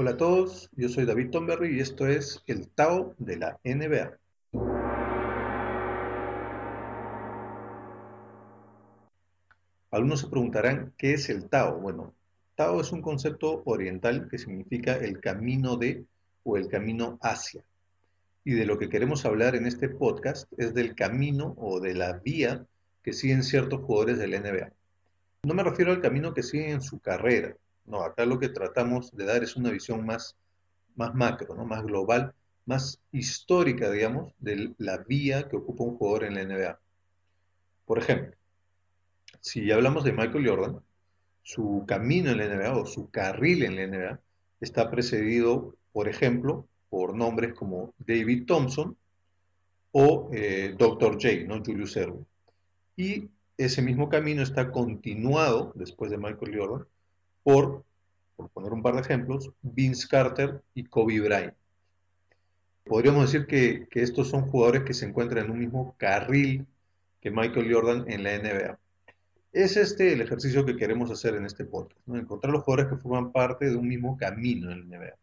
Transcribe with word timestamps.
Hola 0.00 0.12
a 0.12 0.16
todos, 0.16 0.70
yo 0.76 0.88
soy 0.88 1.06
David 1.06 1.30
Tomberry 1.30 1.76
y 1.76 1.80
esto 1.80 2.06
es 2.06 2.40
el 2.46 2.68
Tao 2.68 3.16
de 3.18 3.36
la 3.36 3.58
NBA. 3.64 4.16
Algunos 9.90 10.20
se 10.20 10.28
preguntarán, 10.28 10.94
¿qué 10.96 11.14
es 11.14 11.28
el 11.30 11.48
Tao? 11.48 11.80
Bueno, 11.80 12.14
Tao 12.54 12.80
es 12.80 12.92
un 12.92 13.02
concepto 13.02 13.64
oriental 13.64 14.28
que 14.30 14.38
significa 14.38 14.94
el 14.94 15.18
camino 15.18 15.76
de 15.76 16.04
o 16.44 16.56
el 16.56 16.68
camino 16.68 17.18
hacia. 17.20 17.64
Y 18.44 18.52
de 18.52 18.66
lo 18.66 18.78
que 18.78 18.88
queremos 18.88 19.24
hablar 19.24 19.56
en 19.56 19.66
este 19.66 19.88
podcast 19.88 20.48
es 20.58 20.74
del 20.74 20.94
camino 20.94 21.56
o 21.58 21.80
de 21.80 21.94
la 21.94 22.12
vía 22.12 22.64
que 23.02 23.12
siguen 23.12 23.42
ciertos 23.42 23.80
jugadores 23.80 24.20
del 24.20 24.40
NBA. 24.40 24.70
No 25.42 25.54
me 25.54 25.64
refiero 25.64 25.90
al 25.90 26.00
camino 26.00 26.34
que 26.34 26.44
siguen 26.44 26.70
en 26.70 26.82
su 26.82 27.00
carrera, 27.00 27.56
no, 27.88 28.02
acá 28.02 28.24
lo 28.26 28.38
que 28.38 28.48
tratamos 28.48 29.14
de 29.16 29.24
dar 29.24 29.42
es 29.42 29.56
una 29.56 29.70
visión 29.70 30.04
más, 30.04 30.36
más 30.94 31.14
macro, 31.14 31.54
¿no? 31.54 31.64
más 31.64 31.82
global, 31.82 32.34
más 32.66 33.00
histórica, 33.12 33.90
digamos, 33.90 34.32
de 34.38 34.74
la 34.78 34.98
vía 34.98 35.48
que 35.48 35.56
ocupa 35.56 35.84
un 35.84 35.96
jugador 35.96 36.24
en 36.24 36.34
la 36.34 36.44
NBA. 36.44 36.80
Por 37.86 37.98
ejemplo, 37.98 38.36
si 39.40 39.70
hablamos 39.70 40.04
de 40.04 40.12
Michael 40.12 40.46
Jordan, 40.46 40.80
su 41.42 41.84
camino 41.86 42.30
en 42.30 42.38
la 42.38 42.46
NBA 42.46 42.76
o 42.76 42.86
su 42.86 43.10
carril 43.10 43.64
en 43.64 43.76
la 43.76 43.86
NBA 43.86 44.20
está 44.60 44.90
precedido, 44.90 45.74
por 45.92 46.08
ejemplo, 46.08 46.68
por 46.90 47.14
nombres 47.14 47.54
como 47.54 47.94
David 47.98 48.44
Thompson 48.46 48.96
o 49.92 50.30
eh, 50.34 50.74
Dr. 50.76 51.14
J, 51.14 51.46
¿no? 51.46 51.62
Julius 51.64 51.96
Erwin. 51.96 52.26
Y 52.96 53.28
ese 53.56 53.80
mismo 53.80 54.08
camino 54.08 54.42
está 54.42 54.70
continuado 54.70 55.72
después 55.74 56.10
de 56.10 56.18
Michael 56.18 56.58
Jordan 56.58 56.86
por, 57.42 57.84
poner 58.52 58.72
un 58.72 58.82
par 58.82 58.94
de 58.94 59.00
ejemplos, 59.00 59.50
Vince 59.62 60.06
Carter 60.08 60.62
y 60.74 60.84
Kobe 60.84 61.20
Bryant. 61.20 61.54
Podríamos 62.84 63.30
decir 63.30 63.46
que, 63.46 63.86
estos 64.00 64.28
son 64.28 64.42
jugadores 64.42 64.82
que 64.84 64.94
se 64.94 65.06
encuentran 65.06 65.44
en 65.44 65.50
un 65.50 65.58
mismo 65.58 65.94
carril 65.98 66.66
que 67.20 67.30
Michael 67.30 67.72
Jordan 67.72 68.04
en 68.08 68.22
la 68.22 68.38
NBA. 68.38 68.78
Es 69.52 69.76
este 69.76 70.12
el 70.12 70.20
ejercicio 70.20 70.64
que 70.64 70.76
queremos 70.76 71.10
hacer 71.10 71.34
en 71.34 71.44
este 71.44 71.64
podcast, 71.64 72.00
encontrar 72.08 72.52
los 72.52 72.62
jugadores 72.62 72.92
que 72.92 73.00
forman 73.00 73.32
parte 73.32 73.68
de 73.68 73.76
un 73.76 73.88
mismo 73.88 74.16
camino 74.16 74.70
en 74.70 74.90
la 74.90 74.98
NBA. 74.98 75.14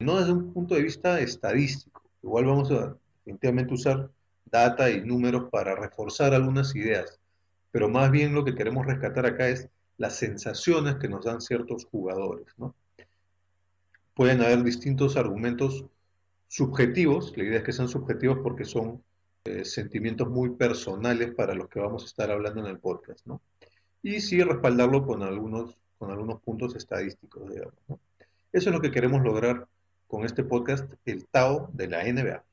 No 0.00 0.18
desde 0.18 0.32
un 0.32 0.52
punto 0.52 0.74
de 0.74 0.82
vista 0.82 1.20
estadístico, 1.20 2.02
igual 2.22 2.46
vamos 2.46 2.70
a 2.70 2.96
definitivamente 3.18 3.74
usar 3.74 4.10
data 4.44 4.90
y 4.90 5.00
números 5.00 5.48
para 5.50 5.74
reforzar 5.74 6.34
algunas 6.34 6.74
ideas, 6.74 7.18
pero 7.70 7.88
más 7.88 8.10
bien 8.10 8.34
lo 8.34 8.44
que 8.44 8.54
queremos 8.54 8.84
rescatar 8.86 9.24
acá 9.24 9.48
es 9.48 9.68
las 9.96 10.16
sensaciones 10.16 10.96
que 10.96 11.08
nos 11.08 11.24
dan 11.24 11.40
ciertos 11.40 11.86
jugadores. 11.86 12.46
¿no? 12.56 12.74
Pueden 14.14 14.42
haber 14.42 14.62
distintos 14.62 15.16
argumentos 15.16 15.84
subjetivos, 16.48 17.36
la 17.36 17.44
idea 17.44 17.58
es 17.58 17.64
que 17.64 17.72
sean 17.72 17.88
subjetivos 17.88 18.38
porque 18.42 18.64
son 18.64 19.02
eh, 19.44 19.64
sentimientos 19.64 20.28
muy 20.28 20.50
personales 20.50 21.32
para 21.34 21.54
los 21.54 21.68
que 21.68 21.80
vamos 21.80 22.04
a 22.04 22.06
estar 22.06 22.30
hablando 22.30 22.60
en 22.60 22.66
el 22.66 22.78
podcast, 22.78 23.26
¿no? 23.26 23.42
Y 24.02 24.20
sí 24.20 24.42
respaldarlo 24.42 25.06
con 25.06 25.22
algunos, 25.22 25.76
con 25.98 26.10
algunos 26.10 26.40
puntos 26.42 26.76
estadísticos, 26.76 27.50
digamos. 27.50 27.74
Eso 28.52 28.70
es 28.70 28.74
lo 28.74 28.80
que 28.80 28.90
queremos 28.90 29.22
lograr 29.22 29.66
con 30.06 30.24
este 30.24 30.44
podcast, 30.44 30.90
el 31.04 31.26
Tao 31.26 31.68
de 31.72 31.88
la 31.88 32.04
NBA. 32.04 32.44